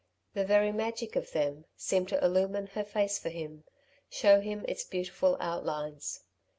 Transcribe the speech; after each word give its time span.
The 0.33 0.43
very 0.45 0.71
magic 0.71 1.15
of 1.15 1.31
them 1.31 1.65
seemed 1.77 2.09
to 2.09 2.25
illumine 2.25 2.65
her 2.73 2.83
face 2.83 3.19
for 3.19 3.29
him, 3.29 3.65
show 4.09 4.39
him 4.41 4.65
its 4.67 4.83
beautiful 4.83 5.37
outlines. 5.39 6.23